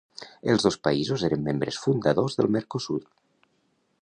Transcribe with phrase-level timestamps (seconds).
[0.53, 3.01] Els dos països eren membres fundadors del Mercosur.